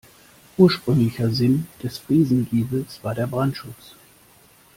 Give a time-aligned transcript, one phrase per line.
[0.57, 3.93] Ursprünglicher Sinn des Friesengiebels war der Brandschutz.